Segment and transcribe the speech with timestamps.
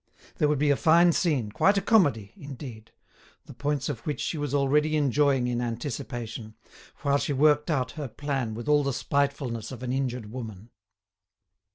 [0.39, 2.91] There would be a fine scene, quite a comedy, indeed,
[3.45, 6.55] the points of which she was already enjoying in anticipation,
[7.03, 10.71] while she worked out her plan with all the spitefulness of an injured woman.